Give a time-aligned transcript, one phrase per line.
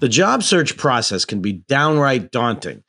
[0.00, 2.82] The job search process can be downright daunting,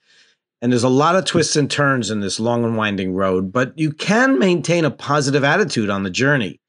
[0.62, 3.78] and there's a lot of twists and turns in this long and winding road, but
[3.78, 6.62] you can maintain a positive attitude on the journey.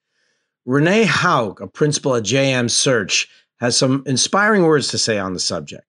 [0.66, 3.28] Renee Hauch, a principal at JM Search,
[3.60, 5.84] has some inspiring words to say on the subject.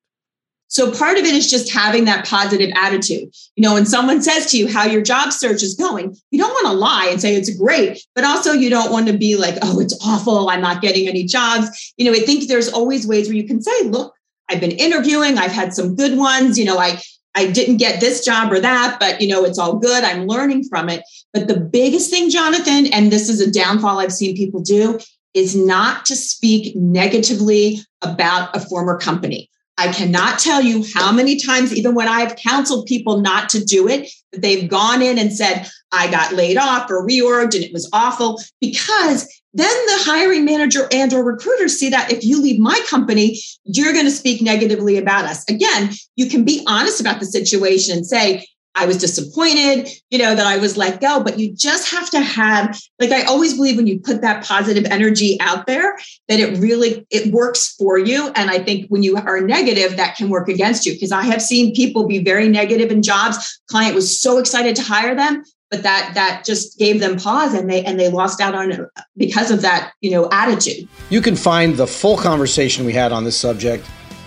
[0.68, 3.34] So part of it is just having that positive attitude.
[3.56, 6.54] You know, when someone says to you how your job search is going, you don't
[6.54, 9.56] want to lie and say it's great, but also you don't want to be like,
[9.64, 10.50] oh, it's awful.
[10.50, 11.94] I'm not getting any jobs.
[11.98, 14.14] You know, I think there's always ways where you can say, look,
[14.54, 16.60] I've been interviewing, I've had some good ones.
[16.60, 17.02] You know, I
[17.36, 20.04] I didn't get this job or that, but you know, it's all good.
[20.04, 21.04] I'm learning from it.
[21.34, 25.00] But the biggest thing, Jonathan, and this is a downfall I've seen people do,
[25.34, 29.50] is not to speak negatively about a former company.
[29.78, 33.88] I cannot tell you how many times, even when I've counseled people not to do
[33.88, 37.90] it, they've gone in and said, I got laid off or reorged and it was
[37.92, 38.40] awful.
[38.62, 43.40] Because then the hiring manager and or recruiter see that if you leave my company
[43.66, 45.48] you're going to speak negatively about us.
[45.50, 50.34] Again you can be honest about the situation and say I was disappointed, you know,
[50.36, 51.24] that I was let go.
[51.24, 54.86] But you just have to have, like, I always believe when you put that positive
[54.86, 58.32] energy out there, that it really it works for you.
[58.36, 60.94] And I think when you are negative, that can work against you.
[60.94, 63.62] Because I have seen people be very negative in jobs.
[63.68, 67.70] Client was so excited to hire them, but that that just gave them pause and
[67.70, 68.80] they and they lost out on it
[69.18, 70.88] because of that, you know, attitude.
[71.10, 73.86] You can find the full conversation we had on this subject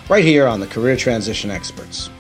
[0.09, 2.11] right here on the Career Transition Experts.